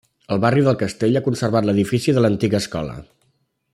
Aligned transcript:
El 0.35 0.39
barri 0.45 0.63
del 0.67 0.77
Castell 0.79 1.19
ha 1.19 1.23
conservat 1.27 1.67
l'edifici 1.69 2.17
de 2.17 2.25
l'antiga 2.25 2.63
escola. 2.65 2.97